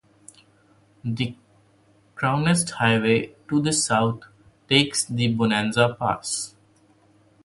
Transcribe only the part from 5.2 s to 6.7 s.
Bonanza Pass.